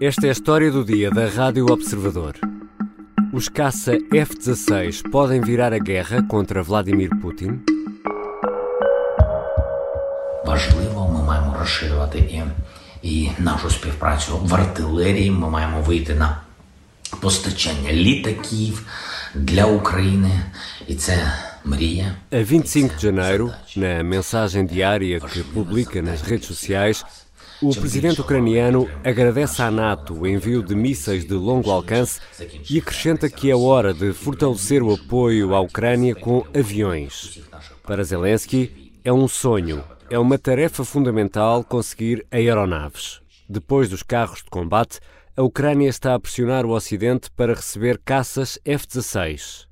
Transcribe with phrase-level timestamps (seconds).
[0.00, 2.34] Esta é a história do dia da Rádio Observador.
[3.32, 7.58] Os caça F-16 podem virar a guerra contra Vladimir Putin?
[10.44, 12.42] Важливо, ми маємо розширювати і,
[13.02, 15.30] і нашу співпрацю в артилерії.
[15.30, 16.40] Ми маємо вийти на
[17.20, 18.86] постачання літаків
[19.34, 20.40] для України.
[20.86, 21.32] І це
[21.64, 22.14] мрія.
[22.30, 27.04] A 25 de janeiro, na mensagem diária que publica nas redes sociais,
[27.61, 32.21] o presidente ucraniano agradece à NATO o envio de mísseis de longo alcance
[32.69, 37.41] e acrescenta que é hora de fortalecer o apoio à Ucrânia com aviões.
[37.83, 43.19] Para Zelensky, é um sonho, é uma tarefa fundamental conseguir aeronaves.
[43.47, 44.99] Depois dos carros de combate,
[45.35, 49.67] a Ucrânia está a pressionar o Ocidente para receber caças F-16.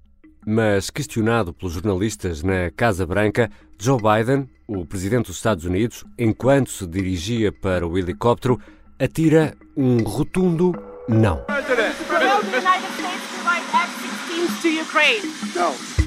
[0.46, 3.50] Mas, questionado pelos jornalistas na Casa Branca,
[3.80, 8.60] Joe Biden, o presidente dos Estados Unidos, enquanto se dirigia para o helicóptero,
[9.00, 10.74] atira um rotundo
[11.08, 11.44] não.
[11.46, 15.38] President, Will the United States provide F-16s to Ukraine?
[15.56, 15.98] no.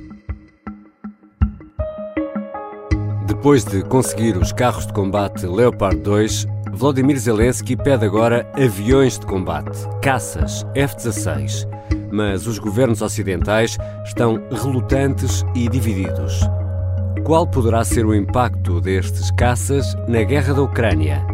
[3.26, 9.26] Depois de conseguir os carros de combate Leopard 2, Volodymyr Zelensky pede agora aviões de
[9.26, 11.66] combate, caças F-16.
[12.12, 16.40] Mas os governos ocidentais estão relutantes e divididos.
[17.24, 21.24] Qual poderá ser o impacto destes caças na guerra da Ucrânia?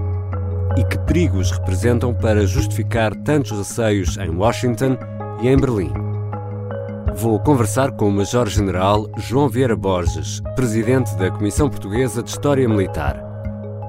[0.77, 4.99] E que perigos representam para justificar tantos receios em Washington
[5.41, 5.93] e em Berlim?
[7.15, 13.23] Vou conversar com o Major-General João Vieira Borges, presidente da Comissão Portuguesa de História Militar.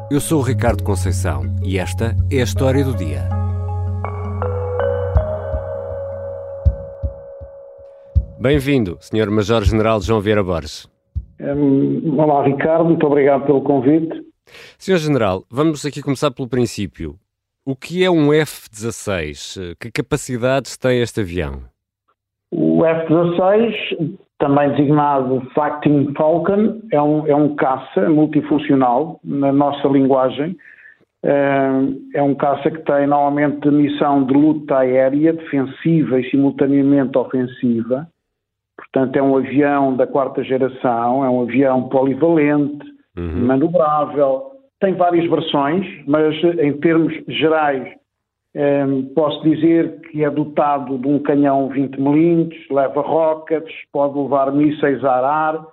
[0.09, 3.27] Eu sou o Ricardo Conceição e esta é a história do dia.
[8.39, 9.29] Bem-vindo, Sr.
[9.29, 10.87] Major-General João Vieira Borges.
[11.55, 14.21] Um, olá, Ricardo, muito obrigado pelo convite.
[14.77, 14.97] Sr.
[14.97, 17.15] General, vamos aqui começar pelo princípio.
[17.65, 19.75] O que é um F-16?
[19.79, 21.61] Que capacidades tem este avião?
[22.51, 30.57] O F-16, também designado Fighting Falcon, é um, é um caça multifuncional na nossa linguagem.
[31.23, 38.07] É um caça que tem normalmente missão de luta aérea, defensiva e simultaneamente ofensiva.
[38.97, 42.83] Portanto, é um avião da quarta geração, é um avião polivalente,
[43.15, 43.45] uhum.
[43.45, 47.87] manobrável, tem várias versões, mas em termos gerais
[48.55, 54.51] eh, posso dizer que é dotado de um canhão 20 mm, leva rockets, pode levar
[54.51, 55.63] mísseis a ar,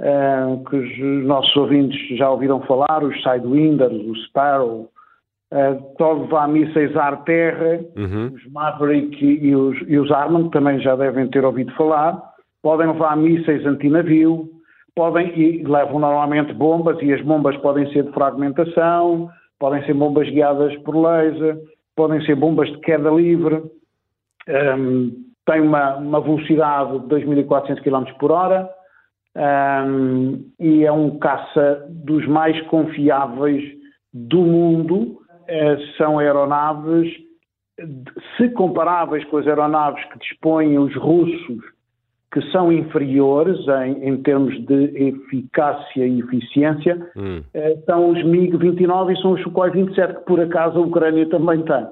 [0.00, 4.88] eh, que os nossos ouvintes já ouviram falar, os Sidewinders, o Sparrow,
[5.52, 8.32] eh, pode levar mísseis ar-terra, uhum.
[8.34, 12.30] os Maverick e os, e os Armand também já devem ter ouvido falar,
[12.62, 14.48] podem levar mísseis antinavio,
[14.94, 19.28] podem e levam normalmente bombas e as bombas podem ser de fragmentação,
[19.58, 21.58] podem ser bombas guiadas por laser,
[21.96, 23.62] podem ser bombas de queda livre,
[24.48, 25.12] um,
[25.46, 28.68] tem uma, uma, velocidade de 2.400 km por hora
[29.36, 33.62] um, e é um caça dos mais confiáveis
[34.12, 35.18] do mundo.
[35.50, 37.12] Uh, são aeronaves,
[38.36, 41.60] se comparáveis com as aeronaves que dispõem os russos
[42.32, 47.42] que são inferiores em, em, termos de eficácia e eficiência, hum.
[47.52, 51.62] eh, são os MiG-29 e são os Sukhoi 27, que por acaso a Ucrânia também
[51.64, 51.86] tem.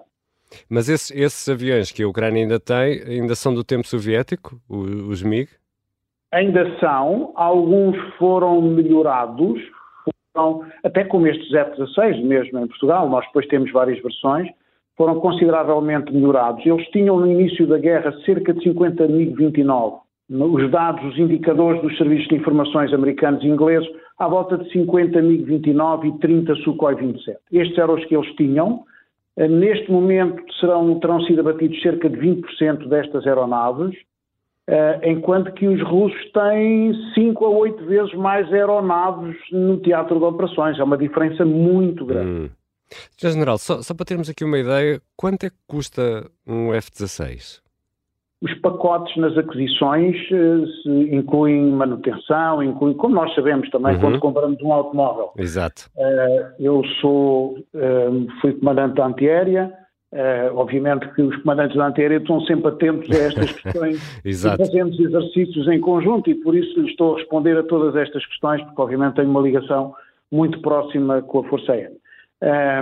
[0.71, 4.89] Mas esses, esses, aviões que a Ucrânia ainda tem, ainda são do tempo soviético, os,
[5.09, 5.51] os MiG?
[6.31, 9.61] Ainda são, alguns foram melhorados,
[10.33, 14.49] foram, até como estes F-16 mesmo em Portugal, nós depois temos várias versões,
[14.97, 16.65] foram consideravelmente melhorados.
[16.65, 21.97] Eles tinham no início da guerra cerca de 50 MiG-29 os dados, os indicadores dos
[21.97, 27.39] serviços de informações americanos e ingleses, à volta de 50 MiG-29 e 30 Sukhoi 27.
[27.53, 28.85] Estes eram os que eles tinham.
[29.37, 33.97] Eh, neste momento serão, terão sido abatidos cerca de 20% destas aeronaves,
[34.67, 40.25] eh, enquanto que os russos têm 5 a 8 vezes mais aeronaves no teatro de
[40.25, 40.79] operações.
[40.79, 42.29] É uma diferença muito grande.
[42.29, 42.51] Hum.
[43.17, 47.61] General, só, só para termos aqui uma ideia, quanto é que custa um F-16?
[48.41, 54.01] Os pacotes nas aquisições uh, incluem manutenção, incluem, como nós sabemos também uhum.
[54.01, 55.33] quando compramos um automóvel.
[55.37, 55.91] Exato.
[55.97, 59.73] Uh, eu sou, uh, fui comandante da antiaérea,
[60.55, 64.63] obviamente que os comandantes da antiaérea estão sempre atentos a estas questões Exato.
[64.63, 68.63] e fazemos exercícios em conjunto e por isso estou a responder a todas estas questões,
[68.63, 69.93] porque obviamente tenho uma ligação
[70.33, 71.93] muito próxima com a Força Aérea.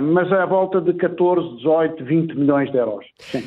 [0.03, 3.05] mas à volta de 14, 18, 20 milhões de euros.
[3.17, 3.43] Sim.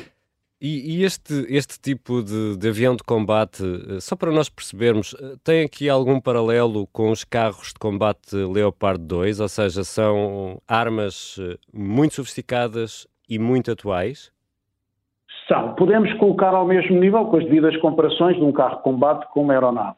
[0.61, 5.15] E, e este, este tipo de, de, avião de combate, eh, só para nós percebermos,
[5.19, 9.39] eh, tem aqui algum paralelo com os carros de combate Leopard 2?
[9.39, 14.31] Ou seja, são armas eh, muito sofisticadas e muito atuais?
[15.47, 15.73] São.
[15.73, 19.41] Podemos colocar ao mesmo nível, com as devidas comparações, de um carro de combate com
[19.41, 19.95] uma aeronave.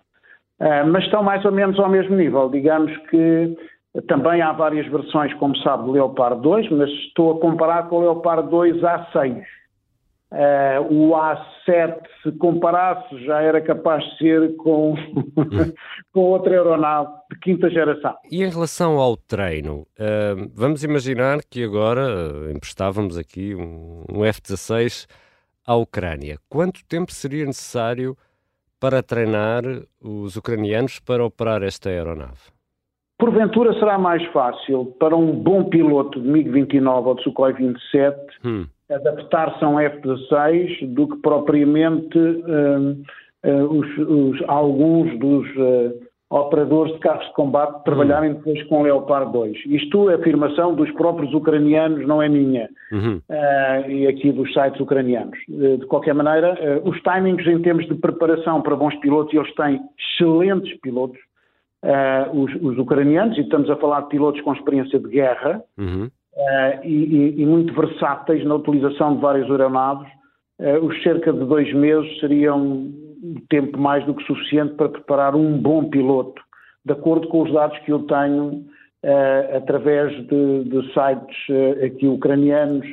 [0.61, 2.49] Uh, mas estão mais ou menos ao mesmo nível.
[2.49, 3.57] Digamos que
[4.07, 7.99] também há várias versões, como sabe, do Leopard 2, mas estou a comparar com o
[7.99, 9.43] Leopard 2 A6.
[10.33, 14.95] Uh, o A7, se comparasse, já era capaz de ser com,
[16.11, 18.15] com outra aeronave de quinta geração.
[18.31, 24.25] E em relação ao treino, uh, vamos imaginar que agora uh, emprestávamos aqui um, um
[24.25, 25.05] F-16
[25.67, 26.39] à Ucrânia.
[26.49, 28.17] Quanto tempo seria necessário
[28.79, 29.61] para treinar
[30.01, 32.51] os ucranianos para operar esta aeronave?
[33.19, 38.65] Porventura será mais fácil para um bom piloto de MiG-29 ou de Sukhoi 27 hum
[38.91, 42.91] adaptar-se a um F-16 do que propriamente uh,
[43.45, 45.93] uh, os, os, alguns dos uh,
[46.29, 49.65] operadores de carros de combate trabalharem depois com o Leopard 2.
[49.67, 53.21] Isto é afirmação dos próprios ucranianos, não é minha, uhum.
[53.87, 55.37] e aqui dos sites ucranianos.
[55.47, 60.75] de qualquer maneira, os timings em termos de preparação para bons pilotos, eles têm excelentes
[60.79, 61.19] pilotos,
[62.33, 66.85] os, os, ucranianos, e estamos a falar de pilotos com experiência de guerra, uhum uh,
[66.85, 70.11] e, e, muito versáteis na utilização de várias aeronaves.
[70.59, 72.91] Uh, os cerca de dois meses seriam
[73.49, 76.41] tempo mais do que suficiente para preparar um bom piloto,
[76.85, 78.65] de acordo com os dados que eu tenho
[79.03, 81.37] uh, através de, de sites
[81.83, 82.85] aqui ucranianos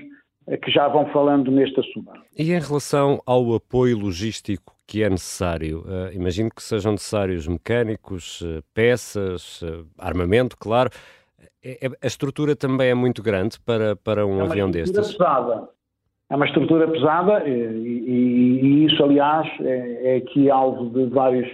[0.62, 2.10] que já vão falando neste assunto.
[2.36, 8.42] E em relação ao apoio logístico que é necessário, uh, imagino que sejam necessários mecânicos,
[8.74, 9.62] peças,
[9.98, 10.90] armamento, claro.
[11.62, 15.16] É, é, a estrutura também é muito grande para, para um é avião destes?
[15.16, 15.68] Pesada.
[16.30, 21.48] É uma estrutura pesada e, e, e isso, aliás, é, é, aqui alvo de vários,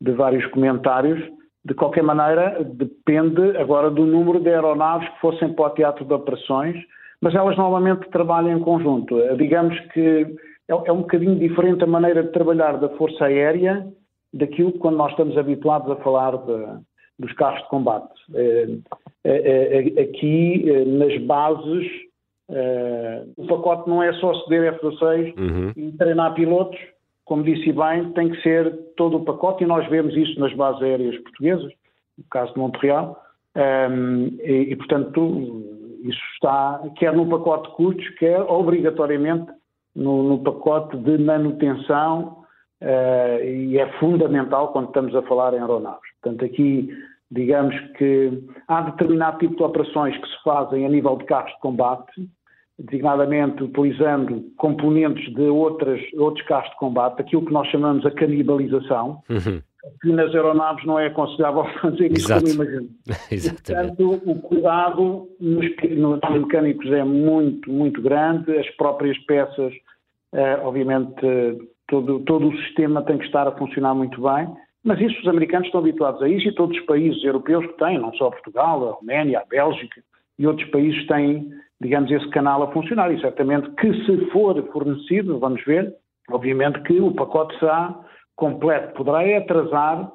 [0.00, 1.18] de vários comentários.
[1.64, 6.12] De qualquer maneira, depende agora do número de aeronaves que fossem para o teatro de
[6.12, 6.76] operações,
[7.20, 9.16] mas elas normalmente trabalham em conjunto.
[9.36, 10.26] Digamos que
[10.68, 13.86] é, é um bocadinho diferente a maneira de trabalhar da Força Aérea
[14.32, 16.80] daquilo que quando nós estamos habituados a falar de,
[17.18, 18.12] dos carros de combate.
[19.28, 21.86] Eh, eh, eh, aqui, nas bases,
[23.36, 25.72] o pacote não é só ceder F-16 uhum.
[25.76, 26.78] e treinar pilotos,
[27.26, 30.80] como disse bem, tem que ser todo o pacote e nós vemos isso nas bases
[30.82, 31.70] aéreas portuguesas,
[32.16, 33.22] no caso de Montreal,
[33.54, 35.62] e, e portanto
[36.04, 39.52] isso está quer no pacote de custos, quer obrigatoriamente
[39.94, 42.44] no, no pacote de manutenção
[42.82, 46.08] uh, e é fundamental quando estamos a falar em aeronaves.
[46.22, 46.88] Portanto, aqui
[47.30, 51.60] digamos que há determinado tipo de operações que se fazem a nível de carros de
[51.60, 52.28] combate,
[52.78, 59.20] designadamente utilizando componentes de outras, outros carros de combate, aquilo que nós chamamos a canibalização,
[59.28, 59.60] uhum.
[60.00, 62.44] que nas aeronaves não é aconselhável fazer isso, Exato.
[62.44, 62.88] como imagino.
[63.30, 63.96] Exatamente.
[63.96, 65.66] Portanto, o cuidado nos,
[65.96, 69.74] nos mecânicos é muito, muito grande, as próprias peças,
[70.32, 71.20] eh, obviamente,
[71.88, 74.48] todo, todo o sistema tem que estar a funcionar muito bem,
[74.84, 77.98] mas isso os americanos estão habituados a isso e todos os países europeus que têm,
[77.98, 80.00] não só Portugal, a Roménia, a Bélgica
[80.38, 83.12] e outros países têm, digamos, esse canal a funcionar.
[83.12, 85.92] E certamente que se for fornecido, vamos ver,
[86.30, 87.98] obviamente que o pacote será
[88.36, 88.94] completo.
[88.94, 90.12] Poderá atrasar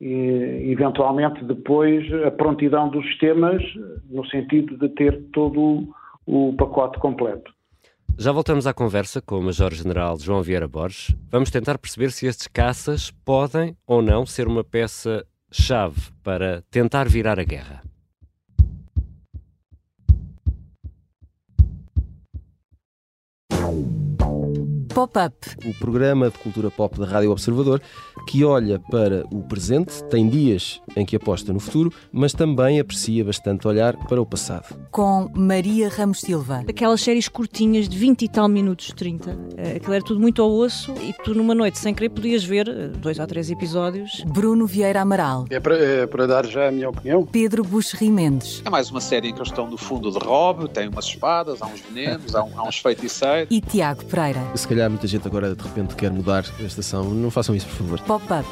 [0.00, 3.62] eventualmente depois a prontidão dos sistemas
[4.08, 5.88] no sentido de ter todo
[6.26, 7.52] o pacote completo.
[8.20, 11.14] Já voltamos à conversa com o Major-General João Vieira Borges.
[11.30, 17.38] Vamos tentar perceber se estes caças podem ou não ser uma peça-chave para tentar virar
[17.38, 17.87] a guerra.
[24.98, 25.32] Pop-Up.
[25.64, 27.80] O programa de cultura pop da Rádio Observador
[28.26, 33.24] que olha para o presente, tem dias em que aposta no futuro, mas também aprecia
[33.24, 34.76] bastante olhar para o passado.
[34.90, 36.62] Com Maria Ramos Silva.
[36.68, 39.38] Aquelas séries curtinhas de 20 e tal minutos, 30.
[39.56, 42.68] Eh, aquilo era tudo muito ao osso e tu numa noite sem querer podias ver
[42.68, 44.22] eh, dois ou três episódios.
[44.26, 45.46] Bruno Vieira Amaral.
[45.48, 47.24] É para, é para dar já a minha opinião?
[47.24, 48.62] Pedro Buxerri Mendes.
[48.64, 51.62] É mais uma série em que eles estão no fundo de Rob, tem umas espadas,
[51.62, 53.48] há uns venenos, há, um, há uns feiticeiros.
[53.50, 54.40] E Tiago Pereira.
[54.54, 57.04] Se calhar muita gente agora de repente quer mudar a estação.
[57.04, 58.00] Não façam isso, por favor.
[58.00, 58.48] Pop-up.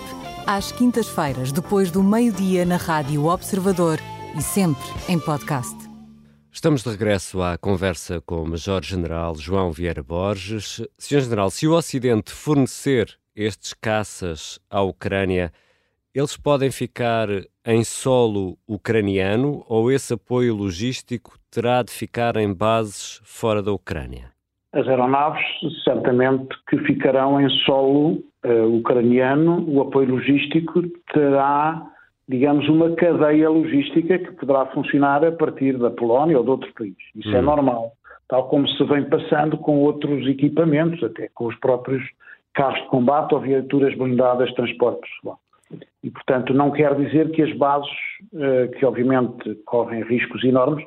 [0.47, 3.99] Às quintas-feiras, depois do meio-dia, na Rádio Observador
[4.37, 5.76] e sempre em podcast.
[6.52, 10.81] Estamos de regresso à conversa com o Major-General João Vieira Borges.
[10.97, 15.52] Senhor General, se o Ocidente fornecer estes caças à Ucrânia,
[16.14, 17.28] eles podem ficar
[17.64, 24.36] em solo ucraniano ou esse apoio logístico terá de ficar em bases fora da Ucrânia?
[24.76, 25.42] As aeronaves
[25.85, 30.83] certamente que ficarão em solo uh, ucraniano, o apoio logístico
[31.14, 31.83] terá,
[32.28, 37.02] digamos, uma cadeia logística que poderá funcionar a partir da Polónia ou de outros países.
[37.14, 37.38] Isso é hum.
[37.38, 37.92] é normal.
[38.28, 42.02] tal como se vem passando com outros equipamentos, até com os próprios
[42.52, 45.38] carros de combate ou viaturas blindadas de transporte pessoal.
[46.04, 47.90] E, portanto, não quer dizer que as bases,
[48.35, 50.85] eh, que obviamente correm riscos enormes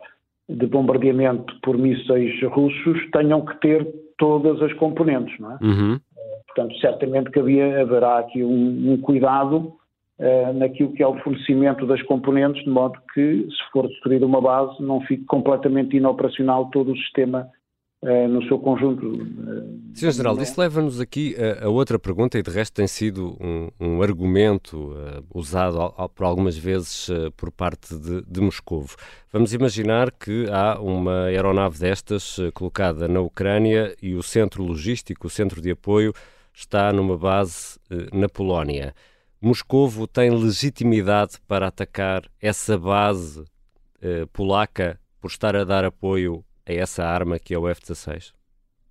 [0.50, 3.88] de bombardeamento por mísseis russos, tenham que ter
[4.18, 5.58] todas as componentes, não é?
[5.62, 6.00] Uhum.
[6.48, 9.74] Portanto, certamente que havia, haverá aqui um, um cuidado
[10.20, 14.42] uh, naquilo que é o fornecimento das componentes, de modo que, se for destruída uma
[14.42, 17.48] base, não fique completamente inoperacional todo o sistema
[18.02, 19.06] no seu conjunto.
[19.08, 20.12] Uh, Sr.
[20.12, 24.02] General, isso leva-nos aqui a, a, outra pergunta, e de resto tem sido um, um
[24.02, 24.96] argumento
[25.34, 28.96] usado ao, por algumas vezes por parte de, de Moscovo.
[29.34, 35.30] Vamos imaginar que há uma aeronave destas colocada na Ucrânia e o centro logístico, o
[35.30, 36.14] centro de apoio,
[36.54, 37.78] está numa base
[38.14, 38.94] na Polónia.
[39.42, 43.46] Moscovo tem legitimidade para atacar essa base
[44.02, 48.34] eh, polaca por estar a dar apoio a essa arma que é o F-16?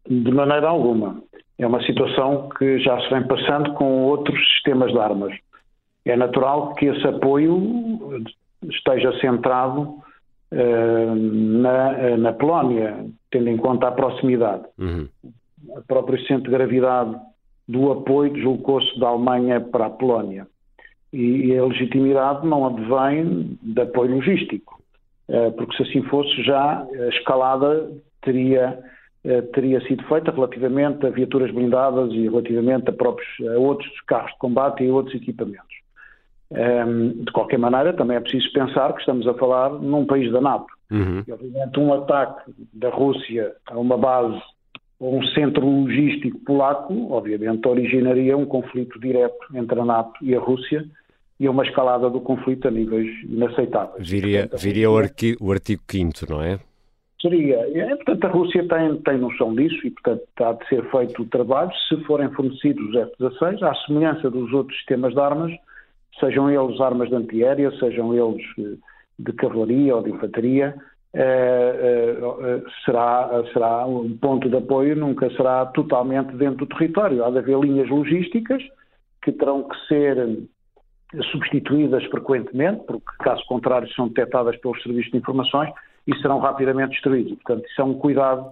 [0.09, 1.23] De maneira alguma.
[1.59, 5.37] É uma situação que já se vem passando com outros sistemas de armas.
[6.05, 8.25] É natural que esse apoio
[8.63, 9.97] esteja centrado
[10.51, 14.65] eh, na, na Polónia, tendo em conta a proximidade.
[14.79, 15.09] Uhum.
[15.69, 17.17] O próprio centro de gravidade
[17.69, 20.47] do apoio deslocou-se da Alemanha para a Polónia.
[21.13, 24.78] E, a legitimidade não advém de apoio logístico,
[25.57, 27.91] porque se assim fosse já a escalada
[28.23, 28.79] teria,
[29.25, 34.33] eh, teria sido feita relativamente a viaturas blindadas e relativamente a, próprios, a outros carros
[34.33, 35.77] de combate e outros equipamentos.
[36.51, 40.41] Ehm, de qualquer maneira, também é preciso pensar que estamos a falar num país da
[40.41, 40.67] NATO.
[40.91, 41.23] Uhum.
[41.27, 44.41] E, obviamente, um ataque da Rússia a uma base
[44.99, 50.41] ou um centro logístico polaco, obviamente, originaria um conflito direto entre a NATO e a
[50.41, 50.85] Rússia
[51.39, 54.09] e uma escalada do conflito a níveis inaceitáveis.
[54.09, 56.59] Viria, viria o, artigo, o artigo 5 não é?
[57.21, 57.57] Seria.
[57.77, 61.27] É, portanto, a Rússia tem, tem noção disso e, portanto, há de ser feito o
[61.27, 65.53] trabalho se forem fornecidos os F-16, à semelhança dos outros sistemas de armas,
[66.21, 68.77] sejam eles armas de antiaérea, sejam eles eh,
[69.19, 70.77] de cavalaria ou de infantaria,
[71.13, 77.25] eh, eh, será, será um ponto de apoio, nunca será totalmente dentro do território.
[77.25, 78.63] Há de haver linhas logísticas
[79.23, 80.39] que terão que ser
[81.31, 85.71] substituídas frequentemente, porque caso contrário são detectadas pelos serviços de informações
[86.07, 87.35] e serão rapidamente destruídas.
[87.35, 88.51] Portanto, isso é um cuidado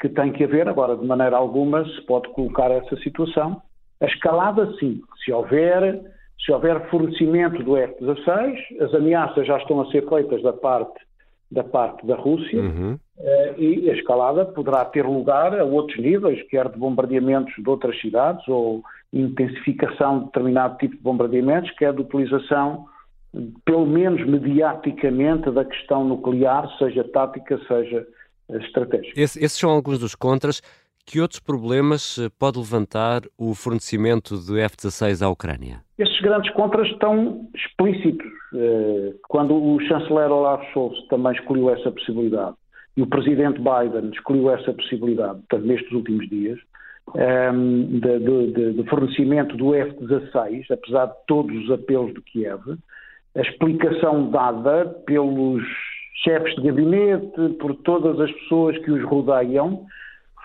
[0.00, 0.68] que tem que haver.
[0.68, 3.60] Agora, de maneira alguma, se pode colocar essa situação.
[4.00, 5.00] A escalada, sim.
[5.24, 6.00] Se houver,
[6.44, 11.07] se houver fornecimento do F-16, as ameaças já estão a ser feitas da parte
[11.50, 12.98] da parte da Rússia uhum.
[13.20, 18.00] Eh, e a escalada poderá ter lugar a outros níveis, quer de bombardeamentos de outras
[18.00, 22.86] cidades ou intensificação de determinado tipo de bombardeamentos, quer de utilização,
[23.64, 28.06] pelo menos mediaticamente, da questão nuclear, seja tática, seja
[28.50, 29.20] estratégica.
[29.20, 30.62] Esse, esses são alguns dos contras.
[31.10, 35.80] Que outros problemas eh, pode levantar o fornecimento de F-16 à Ucrânia?
[35.98, 38.26] Esses grandes contras estão explícitos.
[38.54, 42.56] Eh, quando o chanceler Olaf Scholz também escolheu essa possibilidade
[42.94, 46.58] e o presidente Biden escolheu essa possibilidade, portanto, nestes últimos dias,
[47.16, 52.76] ehm, de, de, de fornecimento do F-16, apesar de todos os apelos de Kiev,
[53.34, 55.62] a explicação dada pelos
[56.22, 59.86] chefes de gabinete, por todas as pessoas que os rodeiam,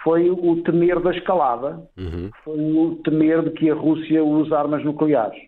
[0.03, 2.29] foi o temer da escalada, uhum.
[2.43, 5.39] foi o temer de que a Rússia use armas nucleares.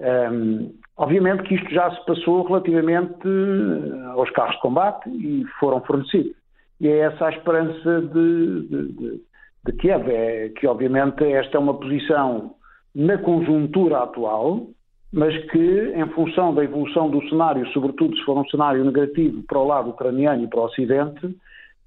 [0.00, 5.80] Um, obviamente que isto já se passou relativamente eh, aos carros de combate e foram
[5.80, 6.36] fornecidos.
[6.80, 9.20] E é essa a esperança de, de, de,
[9.66, 12.54] de Kiev, é que obviamente esta é uma posição
[12.94, 14.68] na conjuntura atual,
[15.12, 19.58] mas que em função da evolução do cenário, sobretudo se for um cenário negativo para
[19.58, 21.36] o lado ucraniano e para o Ocidente,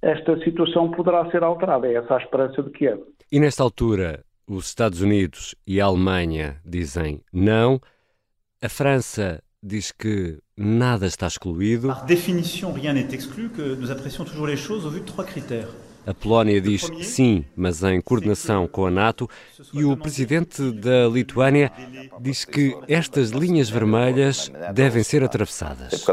[0.02, 1.88] esta situação poderá ser alterada.
[1.88, 3.02] É essa a esperança de Kiev.
[3.32, 7.80] E nesta altura, os Estados Unidos e a Alemanha dizem não,
[8.62, 11.88] a França diz que nada está excluído.
[11.88, 15.26] Par définition, rien n'est exclu, que nous apprécions toujours les choses au vu de trois
[15.26, 15.68] critères.
[16.06, 19.30] A Polónia diz sim, mas em coordenação com a NATO,
[19.72, 21.72] e o presidente da Lituânia
[22.20, 26.04] diz que estas linhas vermelhas devem ser atravessadas.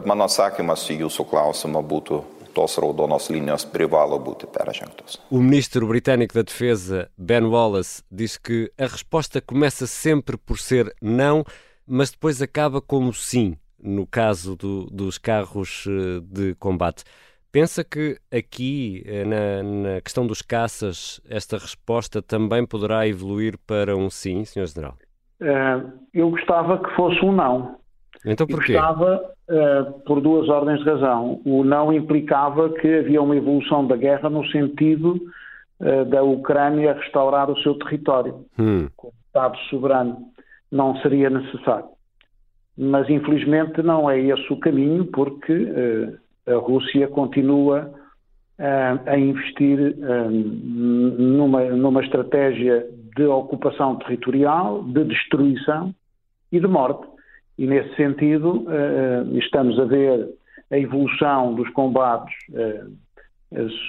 [5.30, 10.94] O ministro britânico da Defesa, Ben Wallace, diz que a resposta começa sempre por ser
[11.00, 11.44] não,
[11.86, 17.04] mas depois acaba como sim, no caso do, dos carros eh, de combate.
[17.50, 23.96] Pensa que aqui, eh, na, na, questão dos caças, esta resposta também poderá evoluir para
[23.96, 24.66] um sim, Sr.
[24.66, 24.94] General?
[25.40, 27.77] Uh, eu gostava que fosse um não.
[28.24, 28.72] Então porquê?
[28.72, 31.40] Estava uh, por duas ordens de razão.
[31.44, 35.20] O não implicava que havia uma evolução da guerra no sentido
[35.80, 38.88] uh, da Ucrânia restaurar o seu território hum.
[38.96, 40.18] como Estado soberano.
[40.70, 41.86] Não seria necessário.
[42.76, 47.92] Mas infelizmente não é esse o caminho, porque uh, a Rússia continua
[49.06, 52.84] a investir numa, numa estratégia
[53.14, 55.94] de ocupação territorial, de destruição
[56.50, 57.06] e de morte.
[57.58, 58.66] E nesse sentido,
[59.34, 60.28] estamos a ver
[60.70, 62.34] a evolução dos combates,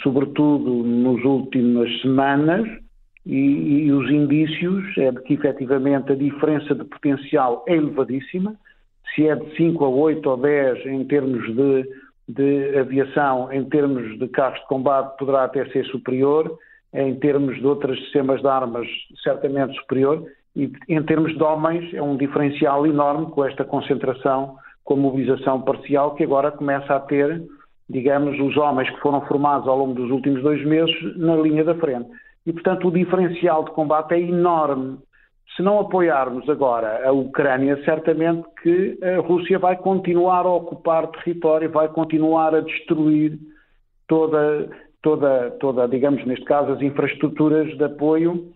[0.01, 2.67] sobretudo nas últimas semanas,
[3.25, 8.55] e, e, os indícios é de que efetivamente a diferença de potencial é elevadíssima,
[9.13, 11.85] se é de 5 a 8 ou 10 em termos de
[12.29, 16.59] de aviação em termos de carros de combate poderá até ser superior,
[16.93, 18.87] em termos de outros sistemas de armas
[19.23, 20.23] certamente superior,
[20.55, 25.61] e em termos de homens é um diferencial enorme com esta concentração, com a mobilização
[25.61, 27.41] parcial que agora começa a ter,
[27.89, 31.75] digamos, os homens que foram formados ao longo dos últimos dois meses na linha da
[31.75, 32.09] frente.
[32.45, 34.97] E, portanto, o diferencial de combate é enorme
[35.55, 41.69] se não apoiarmos agora a Ucrânia, certamente que a Rússia vai continuar a ocupar território,
[41.69, 43.37] vai continuar a destruir
[44.07, 44.69] toda,
[45.01, 48.53] toda, toda digamos, neste caso, as infraestruturas de apoio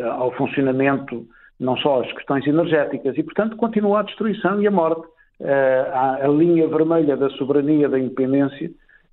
[0.00, 1.26] ao funcionamento,
[1.58, 5.06] não só as questões energéticas, e, portanto, continua a destruição e a morte.
[5.40, 8.70] Eh, a, a linha vermelha da soberania, da independência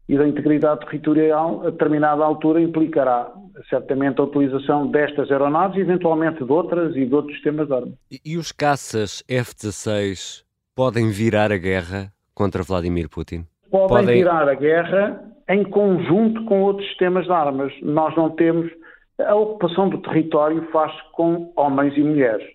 [0.08, 3.32] e da integridade territorial, a determinada altura, implicará
[3.70, 7.94] certamente a utilização destas aeronaves e eventualmente de outras e de outros sistemas de armas.
[8.12, 10.44] E, e os caças F-16
[10.76, 13.46] podem virar a guerra contra Vladimir Putin?
[13.70, 17.74] Podem, podem virar a guerra em conjunto com outros sistemas de armas.
[17.82, 18.72] Nós não temos.
[19.26, 22.48] A ocupação do território faz-se com homens e mulheres.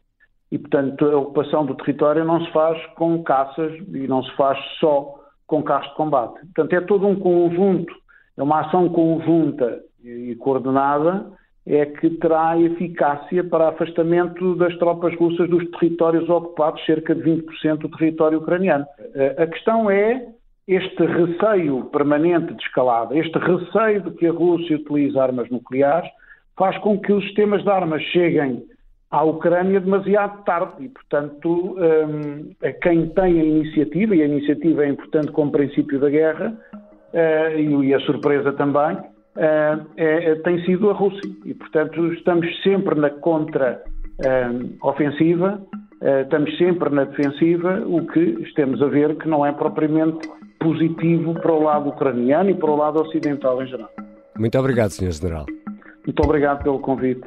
[0.50, 4.58] E, portanto, a ocupação do território não se faz com caças e não se faz
[4.78, 6.40] só com carros de combate.
[6.54, 7.92] Portanto, é todo um conjunto,
[8.36, 11.26] é uma ação conjunta e coordenada,
[11.66, 17.78] é que terá eficácia para afastamento das tropas russas dos territórios ocupados, cerca de 20%
[17.78, 18.86] do território ucraniano.
[19.14, 20.28] Eh, a questão é
[20.68, 26.10] este receio permanente de escalada, este receio de que a Rússia utilize armas nucleares,
[26.56, 28.64] faz com que os sistemas de armas cheguem
[29.10, 32.50] à Ucrânia demasiado tarde e, portanto, um,
[32.82, 36.52] quem tem a iniciativa, e a iniciativa é importante como princípio da guerra,
[37.12, 41.30] uh, e a surpresa também, uh, é, tem sido a Rússia.
[41.44, 45.60] E, portanto, estamos sempre na contra-ofensiva,
[46.02, 51.34] uh, estamos sempre na defensiva, o que estamos a ver que não é propriamente positivo
[51.34, 53.90] para o lado ucraniano e para o lado ocidental em geral.
[54.36, 55.12] Muito obrigado, Sr.
[55.12, 55.46] General.
[56.06, 57.22] Muito obrigado pelo convite.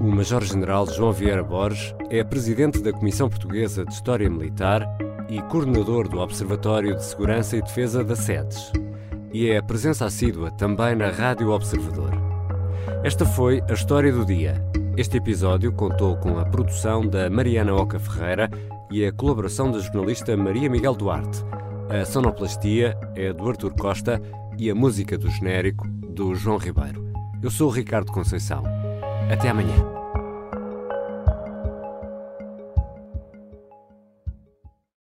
[0.00, 4.86] O Major-General João Vieira Borges é presidente da Comissão Portuguesa de História Militar
[5.28, 8.72] e coordenador do Observatório de Segurança e Defesa da SEDES.
[9.32, 12.12] E é a presença assídua também na Rádio Observador.
[13.02, 14.54] Esta foi a história do dia.
[14.96, 18.48] Este episódio contou com a produção da Mariana Oca Ferreira
[18.90, 21.44] e a colaboração da jornalista Maria Miguel Duarte.
[21.90, 24.20] A sonoplastia é do Artur Costa
[24.58, 27.12] e a música do genérico do João Ribeiro.
[27.42, 28.62] Eu sou o Ricardo Conceição.
[29.30, 29.95] Até amanhã.